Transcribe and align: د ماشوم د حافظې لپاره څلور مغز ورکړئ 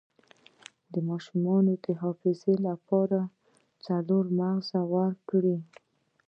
د 0.91 0.93
ماشوم 1.07 1.45
د 1.85 1.87
حافظې 2.01 2.55
لپاره 2.67 3.19
څلور 3.85 4.25
مغز 4.39 4.69
ورکړئ 4.95 5.57